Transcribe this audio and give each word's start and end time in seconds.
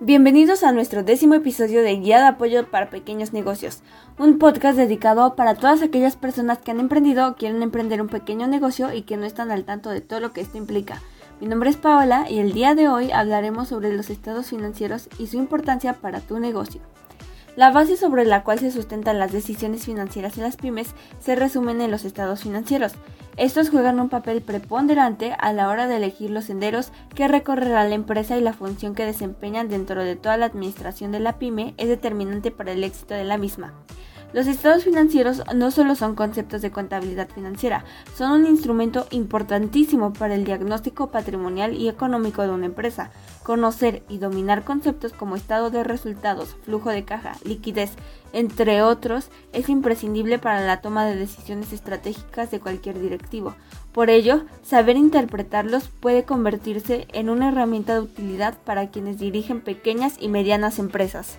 Bienvenidos 0.00 0.62
a 0.62 0.70
nuestro 0.70 1.02
décimo 1.02 1.34
episodio 1.34 1.82
de 1.82 1.96
Guía 1.96 2.20
de 2.20 2.28
Apoyo 2.28 2.70
para 2.70 2.88
Pequeños 2.88 3.32
Negocios, 3.32 3.82
un 4.16 4.38
podcast 4.38 4.78
dedicado 4.78 5.34
para 5.34 5.56
todas 5.56 5.82
aquellas 5.82 6.14
personas 6.14 6.58
que 6.58 6.70
han 6.70 6.78
emprendido 6.78 7.34
quieren 7.34 7.62
emprender 7.62 8.00
un 8.00 8.08
pequeño 8.08 8.46
negocio 8.46 8.92
y 8.94 9.02
que 9.02 9.16
no 9.16 9.26
están 9.26 9.50
al 9.50 9.64
tanto 9.64 9.90
de 9.90 10.00
todo 10.00 10.20
lo 10.20 10.32
que 10.32 10.40
esto 10.40 10.56
implica. 10.56 11.02
Mi 11.40 11.48
nombre 11.48 11.70
es 11.70 11.76
Paola 11.76 12.30
y 12.30 12.38
el 12.38 12.52
día 12.52 12.76
de 12.76 12.88
hoy 12.88 13.10
hablaremos 13.10 13.68
sobre 13.68 13.92
los 13.92 14.08
estados 14.08 14.46
financieros 14.50 15.08
y 15.18 15.26
su 15.26 15.36
importancia 15.36 15.94
para 15.94 16.20
tu 16.20 16.38
negocio. 16.38 16.80
La 17.58 17.72
base 17.72 17.96
sobre 17.96 18.24
la 18.24 18.44
cual 18.44 18.60
se 18.60 18.70
sustentan 18.70 19.18
las 19.18 19.32
decisiones 19.32 19.84
financieras 19.84 20.36
en 20.36 20.44
las 20.44 20.56
pymes 20.56 20.94
se 21.18 21.34
resumen 21.34 21.80
en 21.80 21.90
los 21.90 22.04
estados 22.04 22.42
financieros. 22.42 22.92
Estos 23.36 23.70
juegan 23.70 23.98
un 23.98 24.08
papel 24.08 24.42
preponderante 24.42 25.34
a 25.36 25.52
la 25.52 25.68
hora 25.68 25.88
de 25.88 25.96
elegir 25.96 26.30
los 26.30 26.44
senderos 26.44 26.92
que 27.16 27.26
recorrerá 27.26 27.82
la 27.88 27.96
empresa 27.96 28.36
y 28.36 28.42
la 28.42 28.52
función 28.52 28.94
que 28.94 29.04
desempeñan 29.04 29.68
dentro 29.68 30.04
de 30.04 30.14
toda 30.14 30.36
la 30.36 30.46
administración 30.46 31.10
de 31.10 31.18
la 31.18 31.40
pyme 31.40 31.74
es 31.78 31.88
determinante 31.88 32.52
para 32.52 32.70
el 32.70 32.84
éxito 32.84 33.14
de 33.14 33.24
la 33.24 33.38
misma. 33.38 33.74
Los 34.34 34.46
estados 34.46 34.84
financieros 34.84 35.42
no 35.54 35.70
solo 35.70 35.94
son 35.94 36.14
conceptos 36.14 36.60
de 36.60 36.70
contabilidad 36.70 37.30
financiera, 37.30 37.84
son 38.14 38.32
un 38.32 38.46
instrumento 38.46 39.06
importantísimo 39.10 40.12
para 40.12 40.34
el 40.34 40.44
diagnóstico 40.44 41.10
patrimonial 41.10 41.74
y 41.74 41.88
económico 41.88 42.42
de 42.42 42.50
una 42.50 42.66
empresa. 42.66 43.10
Conocer 43.42 44.02
y 44.06 44.18
dominar 44.18 44.64
conceptos 44.64 45.14
como 45.14 45.34
estado 45.34 45.70
de 45.70 45.82
resultados, 45.82 46.56
flujo 46.62 46.90
de 46.90 47.04
caja, 47.04 47.36
liquidez, 47.42 47.92
entre 48.34 48.82
otros, 48.82 49.30
es 49.54 49.70
imprescindible 49.70 50.38
para 50.38 50.60
la 50.60 50.82
toma 50.82 51.06
de 51.06 51.16
decisiones 51.16 51.72
estratégicas 51.72 52.50
de 52.50 52.60
cualquier 52.60 53.00
directivo. 53.00 53.54
Por 53.92 54.10
ello, 54.10 54.42
saber 54.62 54.98
interpretarlos 54.98 55.88
puede 55.88 56.24
convertirse 56.24 57.08
en 57.14 57.30
una 57.30 57.48
herramienta 57.48 57.94
de 57.94 58.00
utilidad 58.00 58.58
para 58.66 58.90
quienes 58.90 59.18
dirigen 59.18 59.62
pequeñas 59.62 60.16
y 60.20 60.28
medianas 60.28 60.78
empresas. 60.78 61.38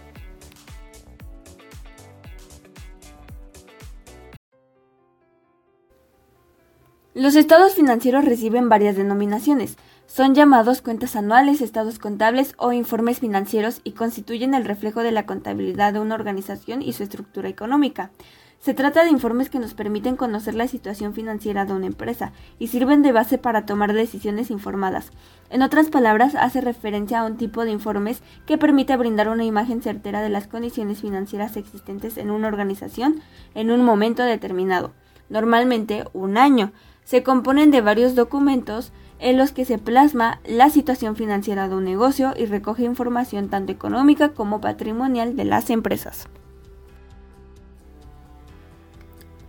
Los 7.20 7.36
estados 7.36 7.76
financieros 7.76 8.24
reciben 8.24 8.70
varias 8.70 8.96
denominaciones. 8.96 9.76
Son 10.08 10.36
llamados 10.36 10.82
cuentas 10.82 11.18
anuales, 11.18 11.60
estados 11.60 12.00
contables 12.00 12.54
o 12.56 12.72
informes 12.72 13.20
financieros 13.20 13.82
y 13.84 13.92
constituyen 13.92 14.54
el 14.54 14.64
reflejo 14.64 15.04
de 15.04 15.12
la 15.12 15.26
contabilidad 15.26 15.92
de 15.92 16.00
una 16.00 16.16
organización 16.16 16.82
y 16.82 16.94
su 16.94 17.04
estructura 17.04 17.50
económica. 17.50 18.12
Se 18.60 18.74
trata 18.74 19.04
de 19.04 19.10
informes 19.10 19.50
que 19.50 19.60
nos 19.60 19.74
permiten 19.74 20.16
conocer 20.16 20.56
la 20.56 20.70
situación 20.70 21.14
financiera 21.14 21.66
de 21.66 21.74
una 21.74 21.88
empresa 21.88 22.32
y 22.58 22.68
sirven 22.68 23.02
de 23.02 23.12
base 23.12 23.38
para 23.38 23.66
tomar 23.66 23.92
decisiones 23.92 24.50
informadas. 24.50 25.12
En 25.50 25.62
otras 25.62 25.90
palabras, 25.90 26.36
hace 26.36 26.62
referencia 26.62 27.20
a 27.20 27.26
un 27.26 27.36
tipo 27.36 27.66
de 27.66 27.72
informes 27.72 28.24
que 28.46 28.58
permite 28.58 28.96
brindar 28.96 29.28
una 29.28 29.44
imagen 29.44 29.82
certera 29.82 30.22
de 30.22 30.30
las 30.30 30.48
condiciones 30.48 31.02
financieras 31.02 31.58
existentes 31.58 32.18
en 32.18 32.32
una 32.32 32.48
organización 32.48 33.22
en 33.56 33.72
un 33.72 33.84
momento 33.84 34.24
determinado, 34.24 34.94
normalmente 35.28 36.06
un 36.14 36.38
año 36.38 36.72
se 37.04 37.24
componen 37.24 37.72
de 37.72 37.82
varios 37.82 38.16
documentos 38.16 38.92
en 39.20 39.38
los 39.38 39.52
que 39.52 39.66
se 39.66 39.78
plasma 39.78 40.40
la 40.46 40.70
situación 40.70 41.16
financiera 41.16 41.68
de 41.68 41.76
un 41.76 41.84
negocio 41.84 42.34
y 42.38 42.46
recoge 42.46 42.84
información 42.84 43.50
tanto 43.50 43.72
económica 43.72 44.30
como 44.30 44.62
patrimonial 44.62 45.36
de 45.36 45.46
las 45.46 45.70
empresas. 45.70 46.28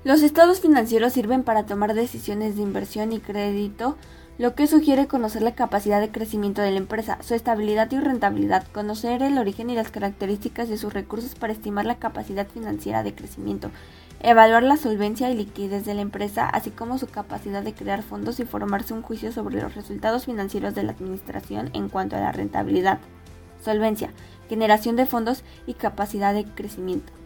Los 0.03 0.23
estados 0.23 0.61
financieros 0.61 1.13
sirven 1.13 1.43
para 1.43 1.67
tomar 1.67 1.95
decisiones 1.95 2.57
de 2.57 2.63
inversión 2.63 3.13
y 3.13 3.21
crédito, 3.21 3.97
lo 4.39 4.55
que 4.55 4.67
sugiere 4.67 5.07
conocer 5.07 5.43
la 5.43 5.55
capacidad 5.55 6.01
de 6.01 6.11
crecimiento 6.11 6.63
de 6.63 6.71
la 6.71 6.79
empresa, 6.79 7.19
su 7.21 7.35
estabilidad 7.35 7.91
y 7.93 8.01
rentabilidad, 8.01 8.67
conocer 8.69 9.23
el 9.23 9.37
origen 9.37 9.69
y 9.69 9.75
las 9.75 9.91
características 9.91 10.69
de 10.69 10.79
sus 10.79 10.93
recursos 10.93 11.35
para 11.35 11.53
estimar 11.53 11.85
la 11.85 11.99
capacidad 11.99 12.49
financiera 12.49 13.03
de 13.03 13.15
crecimiento, 13.15 13.71
evaluar 14.23 14.63
la 14.63 14.77
solvencia 14.77 15.31
y 15.31 15.37
liquidez 15.37 15.85
de 15.85 15.95
la 15.95 16.01
empresa, 16.01 16.49
así 16.49 16.71
como 16.71 16.99
su 16.99 17.07
capacidad 17.07 17.63
de 17.63 17.75
crear 17.75 18.03
fondos 18.03 18.41
y 18.41 18.45
formarse 18.45 18.95
un 18.95 19.03
juicio 19.03 19.31
sobre 19.31 19.61
los 19.61 19.75
resultados 19.75 20.25
financieros 20.25 20.75
de 20.75 20.85
la 20.85 20.93
administración 20.93 21.71
en 21.75 21.89
cuanto 21.89 22.17
a 22.17 22.21
la 22.21 22.33
rentabilidad, 22.33 22.99
solvencia, 23.63 24.11
generación 24.49 24.97
de 24.97 25.07
fondos 25.07 25.45
y 25.67 25.75
capacidad 25.75 26.33
de 26.33 26.45
crecimiento. 26.45 27.20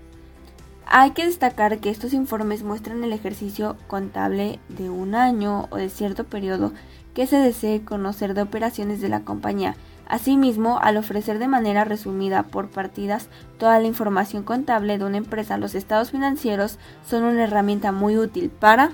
Hay 0.86 1.12
que 1.12 1.24
destacar 1.26 1.78
que 1.78 1.90
estos 1.90 2.12
informes 2.12 2.62
muestran 2.62 3.02
el 3.04 3.12
ejercicio 3.12 3.76
contable 3.86 4.60
de 4.68 4.90
un 4.90 5.14
año 5.14 5.68
o 5.70 5.76
de 5.76 5.88
cierto 5.88 6.24
periodo 6.24 6.72
que 7.14 7.26
se 7.26 7.36
desee 7.36 7.84
conocer 7.84 8.34
de 8.34 8.42
operaciones 8.42 9.00
de 9.00 9.08
la 9.08 9.20
compañía, 9.20 9.76
Asimismo, 10.06 10.78
al 10.80 10.98
ofrecer 10.98 11.38
de 11.38 11.48
manera 11.48 11.84
resumida 11.84 12.42
por 12.42 12.68
partidas 12.68 13.28
toda 13.58 13.78
la 13.80 13.86
información 13.86 14.42
contable 14.42 14.98
de 14.98 15.04
una 15.04 15.16
empresa, 15.16 15.56
los 15.56 15.74
estados 15.74 16.10
financieros 16.10 16.78
son 17.08 17.22
una 17.24 17.44
herramienta 17.44 17.90
muy 17.90 18.18
útil 18.18 18.50
para 18.50 18.90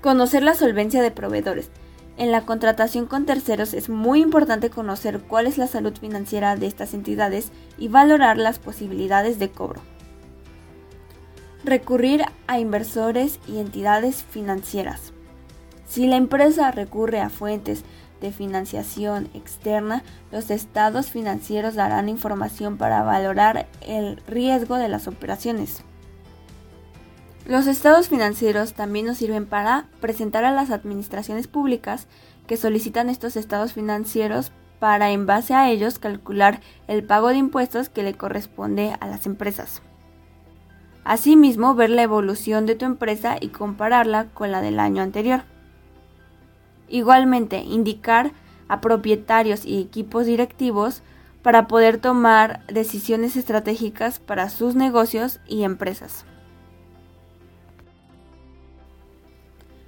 conocer 0.00 0.42
la 0.42 0.54
solvencia 0.54 1.02
de 1.02 1.10
proveedores. 1.10 1.70
En 2.16 2.30
la 2.30 2.42
contratación 2.42 3.06
con 3.06 3.26
terceros 3.26 3.74
es 3.74 3.88
muy 3.88 4.20
importante 4.20 4.70
conocer 4.70 5.20
cuál 5.20 5.48
es 5.48 5.58
la 5.58 5.66
salud 5.66 5.98
financiera 5.98 6.54
de 6.54 6.66
estas 6.68 6.94
entidades 6.94 7.50
y 7.76 7.88
valorar 7.88 8.38
las 8.38 8.60
posibilidades 8.60 9.40
de 9.40 9.50
cobro. 9.50 9.93
Recurrir 11.64 12.26
a 12.46 12.58
inversores 12.58 13.40
y 13.48 13.58
entidades 13.58 14.22
financieras. 14.22 15.14
Si 15.88 16.06
la 16.06 16.16
empresa 16.16 16.70
recurre 16.70 17.20
a 17.20 17.30
fuentes 17.30 17.84
de 18.20 18.32
financiación 18.32 19.30
externa, 19.32 20.02
los 20.30 20.50
estados 20.50 21.10
financieros 21.10 21.74
darán 21.74 22.10
información 22.10 22.76
para 22.76 23.02
valorar 23.02 23.66
el 23.80 24.18
riesgo 24.26 24.76
de 24.76 24.90
las 24.90 25.08
operaciones. 25.08 25.82
Los 27.46 27.66
estados 27.66 28.10
financieros 28.10 28.74
también 28.74 29.06
nos 29.06 29.16
sirven 29.16 29.46
para 29.46 29.86
presentar 30.02 30.44
a 30.44 30.52
las 30.52 30.70
administraciones 30.70 31.46
públicas 31.46 32.08
que 32.46 32.58
solicitan 32.58 33.08
estos 33.08 33.36
estados 33.36 33.72
financieros 33.72 34.52
para 34.80 35.12
en 35.12 35.24
base 35.24 35.54
a 35.54 35.70
ellos 35.70 35.98
calcular 35.98 36.60
el 36.88 37.04
pago 37.04 37.28
de 37.28 37.36
impuestos 37.36 37.88
que 37.88 38.02
le 38.02 38.12
corresponde 38.12 38.94
a 39.00 39.06
las 39.06 39.24
empresas. 39.24 39.80
Asimismo, 41.04 41.74
ver 41.74 41.90
la 41.90 42.02
evolución 42.02 42.64
de 42.66 42.74
tu 42.74 42.86
empresa 42.86 43.36
y 43.40 43.48
compararla 43.48 44.26
con 44.32 44.50
la 44.50 44.62
del 44.62 44.80
año 44.80 45.02
anterior. 45.02 45.42
Igualmente, 46.88 47.58
indicar 47.58 48.32
a 48.68 48.80
propietarios 48.80 49.66
y 49.66 49.80
equipos 49.80 50.26
directivos 50.26 51.02
para 51.42 51.68
poder 51.68 51.98
tomar 51.98 52.66
decisiones 52.68 53.36
estratégicas 53.36 54.18
para 54.18 54.48
sus 54.48 54.74
negocios 54.74 55.40
y 55.46 55.64
empresas. 55.64 56.24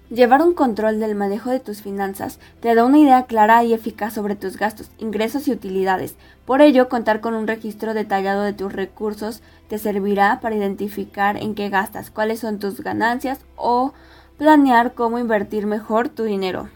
Llevar 0.09 0.41
un 0.41 0.55
control 0.55 1.01
del 1.01 1.17
manejo 1.17 1.51
de 1.51 1.59
tus 1.59 1.83
finanzas 1.83 2.39
te 2.61 2.73
da 2.77 2.85
una 2.85 2.99
idea 2.99 3.27
clara 3.27 3.65
y 3.65 3.75
eficaz 3.75 4.15
sobre 4.15 4.37
tus 4.37 4.57
gastos, 4.57 4.89
ingresos 4.99 5.49
y 5.49 5.53
utilidades. 5.53 6.15
Por 6.45 6.63
ello, 6.63 6.89
contar 6.89 7.21
con 7.21 7.35
un 7.35 7.49
registro 7.49 7.93
detallado 7.93 8.43
de 8.43 8.53
tus 8.53 8.73
recursos 8.73 9.43
te 9.69 9.79
servirá 9.79 10.39
para 10.41 10.55
identificar 10.55 11.37
en 11.37 11.57
qué 11.57 11.71
gastas, 11.71 12.11
cuáles 12.11 12.39
son 12.39 12.61
tus 12.61 12.83
ganancias 12.83 13.41
o 13.57 13.95
planear 14.39 14.95
cómo 14.95 15.19
invertir 15.19 15.67
mejor 15.67 16.09
tu 16.09 16.23
dinero. 16.23 16.69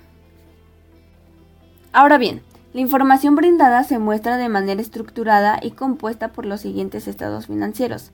Ahora 1.93 2.19
bien, 2.19 2.43
la 2.73 2.81
información 2.81 3.37
brindada 3.37 3.85
se 3.85 4.01
muestra 4.01 4.39
de 4.39 4.49
manera 4.49 4.81
estructurada 4.81 5.61
y 5.63 5.71
compuesta 5.71 6.33
por 6.33 6.47
los 6.47 6.63
siguientes 6.63 7.07
estados 7.07 7.47
financieros. 7.47 8.11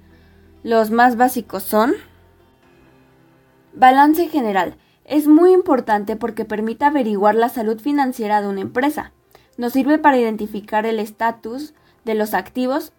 Los 0.62 0.90
más 0.90 1.16
básicos 1.16 1.62
son 1.62 1.94
Balance 3.72 4.28
general. 4.28 4.76
Es 5.06 5.28
muy 5.28 5.52
importante 5.52 6.16
porque 6.16 6.44
permite 6.44 6.84
averiguar 6.84 7.36
la 7.36 7.48
salud 7.48 7.80
financiera 7.80 8.42
de 8.42 8.48
una 8.48 8.60
empresa. 8.60 9.12
Nos 9.56 9.72
sirve 9.72 9.98
para 9.98 10.18
identificar 10.18 10.84
el 10.84 10.98
estatus 10.98 11.74
de 12.04 12.14
los 12.14 12.34
activos, 12.34 12.92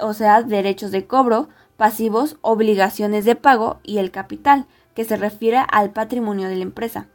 o 0.00 0.12
sea, 0.12 0.42
derechos 0.42 0.90
de 0.90 1.06
cobro, 1.06 1.48
pasivos, 1.76 2.36
obligaciones 2.40 3.24
de 3.24 3.36
pago 3.36 3.78
y 3.84 3.98
el 3.98 4.10
capital, 4.10 4.66
que 4.94 5.04
se 5.04 5.16
refiere 5.16 5.58
al 5.70 5.92
patrimonio 5.92 6.48
de 6.48 6.56
la 6.56 6.62
empresa. 6.62 7.06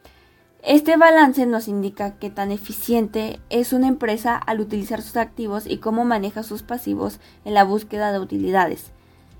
Este 0.63 0.95
balance 0.95 1.45
nos 1.45 1.67
indica 1.67 2.17
qué 2.17 2.29
tan 2.29 2.51
eficiente 2.51 3.41
es 3.49 3.73
una 3.73 3.89
empresa 3.89 4.37
al 4.37 4.61
utilizar 4.61 5.01
sus 5.01 5.17
activos 5.17 5.67
y 5.67 5.79
cómo 5.79 6.05
maneja 6.05 6.43
sus 6.43 6.63
pasivos 6.63 7.19
en 7.43 7.53
la 7.53 7.65
búsqueda 7.65 8.13
de 8.13 8.19
utilidades. 8.19 8.91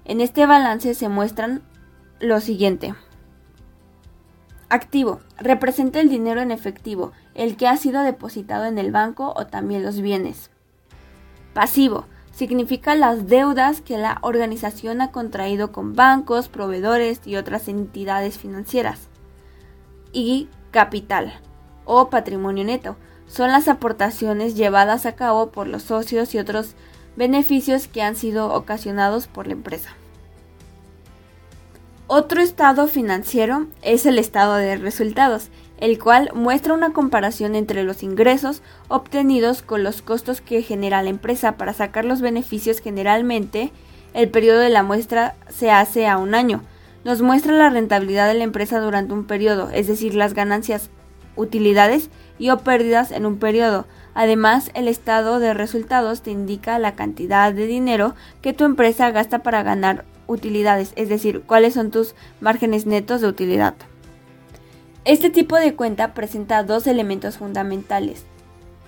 En 0.04 0.20
este 0.20 0.46
balance 0.46 0.96
se 0.96 1.08
muestran 1.08 1.62
lo 2.20 2.42
siguiente. 2.42 2.94
Activo. 4.72 5.20
Representa 5.38 6.00
el 6.00 6.08
dinero 6.08 6.40
en 6.40 6.50
efectivo, 6.50 7.12
el 7.36 7.58
que 7.58 7.68
ha 7.68 7.76
sido 7.76 8.04
depositado 8.04 8.64
en 8.64 8.78
el 8.78 8.94
banco 8.94 9.34
o 9.36 9.46
también 9.46 9.84
los 9.84 10.00
bienes. 10.00 10.50
Pasivo. 11.54 12.06
Significa 12.32 12.96
las 12.96 13.28
deudas 13.28 13.82
que 13.82 13.98
la 13.98 14.20
organización 14.22 15.02
ha 15.02 15.12
contraído 15.12 15.74
con 15.74 15.94
bancos, 15.94 16.48
proveedores 16.48 17.20
y 17.26 17.36
otras 17.36 17.68
entidades 17.68 18.38
financieras. 18.38 19.10
Y 20.14 20.48
Capital 20.72 21.34
o 21.84 22.10
patrimonio 22.10 22.64
neto. 22.64 22.96
Son 23.28 23.52
las 23.52 23.68
aportaciones 23.68 24.56
llevadas 24.56 25.06
a 25.06 25.16
cabo 25.16 25.52
por 25.52 25.68
los 25.68 25.84
socios 25.84 26.34
y 26.34 26.40
otros 26.40 26.76
beneficios 27.18 27.90
que 27.90 28.04
han 28.04 28.16
sido 28.16 28.54
ocasionados 28.54 29.28
por 29.28 29.48
la 29.48 29.54
empresa. 29.54 29.98
Otro 32.14 32.42
estado 32.42 32.90
financiero 32.90 33.68
es 33.84 34.06
el 34.06 34.20
estado 34.20 34.56
de 34.56 34.76
resultados, 34.76 35.48
el 35.78 35.98
cual 35.98 36.30
muestra 36.36 36.74
una 36.74 36.92
comparación 36.92 37.56
entre 37.56 37.84
los 37.86 38.04
ingresos 38.04 38.62
obtenidos 38.90 39.62
con 39.62 39.86
los 39.86 40.02
costos 40.02 40.42
que 40.42 40.62
genera 40.62 41.04
la 41.04 41.10
empresa 41.10 41.54
para 41.54 41.72
sacar 41.72 42.04
los 42.04 42.20
beneficios 42.20 42.82
generalmente. 42.82 43.72
El 44.14 44.28
periodo 44.28 44.60
de 44.60 44.68
la 44.68 44.84
muestra 44.84 45.36
se 45.48 45.72
hace 45.72 46.06
a 46.06 46.18
un 46.18 46.36
año. 46.36 46.64
Nos 47.06 47.22
muestra 47.22 47.54
la 47.54 47.70
rentabilidad 47.70 48.28
de 48.28 48.34
la 48.34 48.44
empresa 48.44 48.82
durante 48.82 49.14
un 49.14 49.24
periodo, 49.24 49.70
es 49.70 49.88
decir, 49.88 50.14
las 50.14 50.34
ganancias, 50.34 50.90
utilidades 51.38 52.10
y 52.38 52.50
o 52.50 52.58
pérdidas 52.58 53.12
en 53.12 53.26
un 53.26 53.38
periodo. 53.38 53.86
Además, 54.16 54.70
el 54.74 54.90
estado 54.90 55.40
de 55.40 55.54
resultados 55.54 56.24
te 56.24 56.32
indica 56.32 56.78
la 56.78 56.94
cantidad 56.94 57.54
de 57.54 57.68
dinero 57.68 58.16
que 58.42 58.52
tu 58.52 58.66
empresa 58.66 59.12
gasta 59.12 59.44
para 59.44 59.64
ganar 59.64 60.04
utilidades, 60.32 60.94
es 60.96 61.10
decir, 61.10 61.42
cuáles 61.46 61.74
son 61.74 61.92
tus 61.92 62.16
márgenes 62.40 62.86
netos 62.86 63.22
de 63.22 63.28
utilidad. 63.28 63.76
Este 65.04 65.30
tipo 65.30 65.56
de 65.56 65.76
cuenta 65.76 66.14
presenta 66.14 66.64
dos 66.64 66.88
elementos 66.88 67.38
fundamentales, 67.38 68.24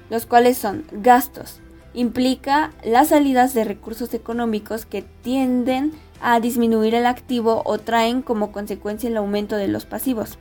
los 0.10 0.26
cuales 0.26 0.58
son 0.58 0.86
gastos. 0.92 1.60
Implica 1.94 2.72
las 2.84 3.10
salidas 3.10 3.54
de 3.54 3.64
recursos 3.64 4.14
económicos 4.14 4.86
que 4.86 5.04
tienden 5.22 5.92
a 6.22 6.40
disminuir 6.40 6.96
el 6.96 7.06
activo 7.06 7.62
o 7.66 7.78
traen 7.78 8.22
como 8.22 8.52
consecuencia 8.52 9.10
el 9.10 9.18
aumento 9.18 9.58
de 9.58 9.68
los 9.68 9.86
pasivos. 9.86 10.38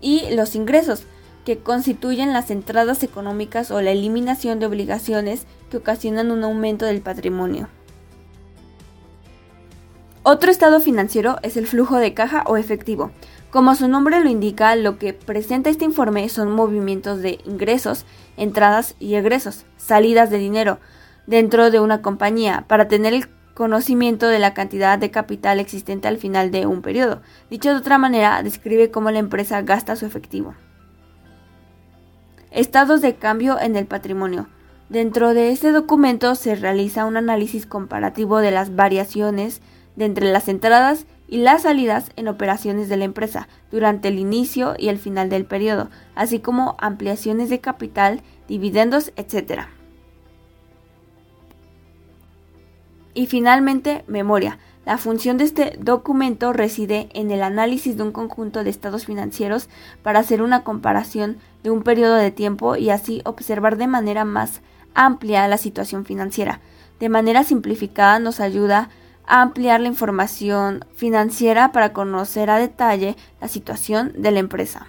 Y 0.00 0.30
los 0.34 0.54
ingresos, 0.54 1.06
que 1.48 1.58
constituyen 1.58 2.34
las 2.34 2.50
entradas 2.50 3.02
económicas 3.02 3.70
o 3.70 3.80
la 3.80 3.92
eliminación 3.92 4.58
de 4.58 4.66
obligaciones 4.66 5.46
que 5.70 5.78
ocasionan 5.78 6.30
un 6.30 6.44
aumento 6.44 6.84
del 6.84 7.00
patrimonio. 7.00 7.68
Otro 10.30 10.50
estado 10.50 10.78
financiero 10.80 11.38
es 11.42 11.56
el 11.56 11.66
flujo 11.66 11.96
de 11.96 12.12
caja 12.12 12.42
o 12.44 12.58
efectivo. 12.58 13.12
Como 13.50 13.74
su 13.74 13.88
nombre 13.88 14.22
lo 14.22 14.28
indica, 14.28 14.76
lo 14.76 14.98
que 14.98 15.14
presenta 15.14 15.70
este 15.70 15.86
informe 15.86 16.28
son 16.28 16.52
movimientos 16.52 17.22
de 17.22 17.38
ingresos, 17.46 18.04
entradas 18.36 18.94
y 18.98 19.14
egresos, 19.14 19.64
salidas 19.78 20.28
de 20.28 20.36
dinero 20.36 20.80
dentro 21.26 21.70
de 21.70 21.80
una 21.80 22.02
compañía 22.02 22.66
para 22.68 22.88
tener 22.88 23.14
el 23.14 23.26
conocimiento 23.54 24.28
de 24.28 24.38
la 24.38 24.52
cantidad 24.52 24.98
de 24.98 25.10
capital 25.10 25.60
existente 25.60 26.08
al 26.08 26.18
final 26.18 26.50
de 26.50 26.66
un 26.66 26.82
periodo. 26.82 27.22
Dicho 27.48 27.70
de 27.70 27.76
otra 27.76 27.96
manera, 27.96 28.42
describe 28.42 28.90
cómo 28.90 29.10
la 29.10 29.20
empresa 29.20 29.62
gasta 29.62 29.96
su 29.96 30.04
efectivo. 30.04 30.54
Estados 32.50 33.00
de 33.00 33.14
cambio 33.14 33.58
en 33.58 33.76
el 33.76 33.86
patrimonio. 33.86 34.46
Dentro 34.90 35.32
de 35.32 35.52
este 35.52 35.72
documento 35.72 36.34
se 36.34 36.54
realiza 36.54 37.06
un 37.06 37.16
análisis 37.16 37.64
comparativo 37.64 38.40
de 38.40 38.50
las 38.50 38.76
variaciones 38.76 39.62
de 39.98 40.04
entre 40.04 40.30
las 40.30 40.48
entradas 40.48 41.06
y 41.26 41.38
las 41.38 41.62
salidas 41.62 42.12
en 42.14 42.28
operaciones 42.28 42.88
de 42.88 42.96
la 42.96 43.04
empresa 43.04 43.48
durante 43.72 44.08
el 44.08 44.18
inicio 44.20 44.76
y 44.78 44.88
el 44.88 44.98
final 44.98 45.28
del 45.28 45.44
periodo, 45.44 45.90
así 46.14 46.38
como 46.38 46.76
ampliaciones 46.78 47.50
de 47.50 47.60
capital, 47.60 48.22
dividendos, 48.46 49.12
etc. 49.16 49.62
Y 53.12 53.26
finalmente, 53.26 54.04
memoria. 54.06 54.60
La 54.86 54.98
función 54.98 55.36
de 55.36 55.44
este 55.44 55.76
documento 55.80 56.52
reside 56.52 57.08
en 57.12 57.32
el 57.32 57.42
análisis 57.42 57.96
de 57.96 58.04
un 58.04 58.12
conjunto 58.12 58.62
de 58.62 58.70
estados 58.70 59.04
financieros 59.04 59.68
para 60.04 60.20
hacer 60.20 60.42
una 60.42 60.62
comparación 60.62 61.38
de 61.64 61.70
un 61.70 61.82
periodo 61.82 62.14
de 62.14 62.30
tiempo 62.30 62.76
y 62.76 62.90
así 62.90 63.20
observar 63.24 63.76
de 63.76 63.88
manera 63.88 64.24
más 64.24 64.62
amplia 64.94 65.48
la 65.48 65.58
situación 65.58 66.04
financiera. 66.04 66.60
De 67.00 67.08
manera 67.08 67.42
simplificada 67.42 68.20
nos 68.20 68.40
ayuda 68.40 68.88
ampliar 69.28 69.80
la 69.80 69.88
información 69.88 70.84
financiera 70.94 71.70
para 71.72 71.92
conocer 71.92 72.50
a 72.50 72.58
detalle 72.58 73.16
la 73.40 73.48
situación 73.48 74.12
de 74.16 74.30
la 74.30 74.40
empresa. 74.40 74.86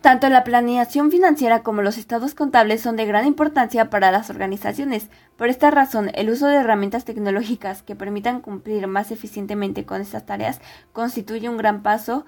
Tanto 0.00 0.28
la 0.28 0.44
planeación 0.44 1.10
financiera 1.10 1.62
como 1.62 1.82
los 1.82 1.98
estados 1.98 2.34
contables 2.34 2.80
son 2.80 2.96
de 2.96 3.04
gran 3.04 3.26
importancia 3.26 3.90
para 3.90 4.12
las 4.12 4.30
organizaciones. 4.30 5.10
Por 5.36 5.48
esta 5.48 5.70
razón, 5.70 6.10
el 6.14 6.30
uso 6.30 6.46
de 6.46 6.56
herramientas 6.56 7.04
tecnológicas 7.04 7.82
que 7.82 7.96
permitan 7.96 8.40
cumplir 8.40 8.86
más 8.86 9.10
eficientemente 9.10 9.84
con 9.84 10.00
estas 10.00 10.24
tareas 10.24 10.60
constituye 10.92 11.48
un 11.48 11.56
gran 11.56 11.82
paso 11.82 12.26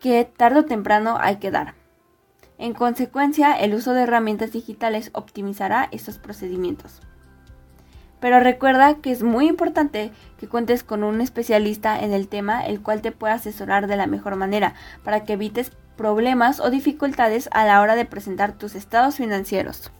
que 0.00 0.24
tarde 0.24 0.60
o 0.60 0.64
temprano 0.64 1.18
hay 1.20 1.36
que 1.36 1.50
dar. 1.50 1.74
En 2.56 2.72
consecuencia, 2.72 3.52
el 3.52 3.74
uso 3.74 3.92
de 3.92 4.02
herramientas 4.02 4.52
digitales 4.52 5.10
optimizará 5.12 5.88
estos 5.92 6.18
procedimientos. 6.18 7.02
Pero 8.22 8.38
recuerda 8.38 8.94
que 8.94 9.10
es 9.10 9.24
muy 9.24 9.48
importante 9.48 10.12
que 10.38 10.46
cuentes 10.46 10.84
con 10.84 11.02
un 11.02 11.20
especialista 11.20 12.00
en 12.00 12.12
el 12.12 12.28
tema 12.28 12.64
el 12.64 12.80
cual 12.80 13.02
te 13.02 13.10
pueda 13.10 13.34
asesorar 13.34 13.88
de 13.88 13.96
la 13.96 14.06
mejor 14.06 14.36
manera 14.36 14.74
para 15.02 15.24
que 15.24 15.32
evites 15.32 15.72
problemas 15.96 16.60
o 16.60 16.70
dificultades 16.70 17.48
a 17.50 17.64
la 17.66 17.80
hora 17.80 17.96
de 17.96 18.04
presentar 18.04 18.52
tus 18.52 18.76
estados 18.76 19.16
financieros. 19.16 19.90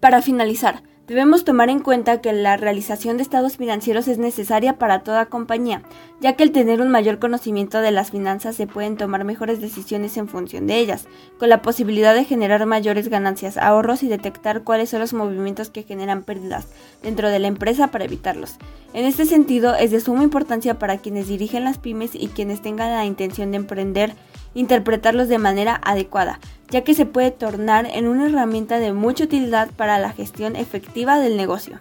Para 0.00 0.22
finalizar, 0.22 0.82
Debemos 1.06 1.44
tomar 1.44 1.68
en 1.68 1.80
cuenta 1.80 2.22
que 2.22 2.32
la 2.32 2.56
realización 2.56 3.18
de 3.18 3.22
estados 3.22 3.58
financieros 3.58 4.08
es 4.08 4.16
necesaria 4.16 4.78
para 4.78 5.00
toda 5.00 5.26
compañía, 5.26 5.82
ya 6.18 6.32
que 6.32 6.44
al 6.44 6.50
tener 6.50 6.80
un 6.80 6.88
mayor 6.88 7.18
conocimiento 7.18 7.82
de 7.82 7.90
las 7.90 8.10
finanzas 8.10 8.56
se 8.56 8.66
pueden 8.66 8.96
tomar 8.96 9.22
mejores 9.24 9.60
decisiones 9.60 10.16
en 10.16 10.28
función 10.28 10.66
de 10.66 10.78
ellas, 10.78 11.06
con 11.38 11.50
la 11.50 11.60
posibilidad 11.60 12.14
de 12.14 12.24
generar 12.24 12.64
mayores 12.64 13.08
ganancias, 13.08 13.58
ahorros 13.58 14.02
y 14.02 14.08
detectar 14.08 14.62
cuáles 14.62 14.88
son 14.88 15.00
los 15.00 15.12
movimientos 15.12 15.68
que 15.68 15.82
generan 15.82 16.22
pérdidas 16.22 16.68
dentro 17.02 17.28
de 17.28 17.38
la 17.38 17.48
empresa 17.48 17.88
para 17.88 18.06
evitarlos. 18.06 18.56
En 18.94 19.04
este 19.04 19.26
sentido, 19.26 19.74
es 19.74 19.90
de 19.90 20.00
suma 20.00 20.22
importancia 20.22 20.78
para 20.78 20.96
quienes 20.96 21.28
dirigen 21.28 21.64
las 21.64 21.76
pymes 21.76 22.14
y 22.14 22.28
quienes 22.28 22.62
tengan 22.62 22.90
la 22.92 23.04
intención 23.04 23.50
de 23.50 23.58
emprender 23.58 24.14
interpretarlos 24.54 25.28
de 25.28 25.38
manera 25.38 25.80
adecuada, 25.84 26.40
ya 26.70 26.82
que 26.84 26.94
se 26.94 27.06
puede 27.06 27.30
tornar 27.30 27.86
en 27.86 28.06
una 28.06 28.26
herramienta 28.26 28.78
de 28.78 28.92
mucha 28.92 29.24
utilidad 29.24 29.70
para 29.76 29.98
la 29.98 30.10
gestión 30.10 30.56
efectiva 30.56 31.18
del 31.18 31.36
negocio. 31.36 31.80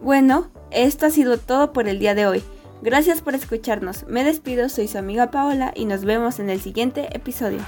Bueno, 0.00 0.48
esto 0.70 1.06
ha 1.06 1.10
sido 1.10 1.36
todo 1.38 1.72
por 1.72 1.88
el 1.88 1.98
día 1.98 2.14
de 2.14 2.26
hoy. 2.26 2.42
Gracias 2.82 3.20
por 3.20 3.34
escucharnos. 3.34 4.06
Me 4.08 4.24
despido, 4.24 4.68
soy 4.70 4.88
su 4.88 4.96
amiga 4.96 5.30
Paola 5.30 5.72
y 5.74 5.84
nos 5.84 6.04
vemos 6.04 6.38
en 6.38 6.48
el 6.48 6.60
siguiente 6.60 7.14
episodio. 7.14 7.60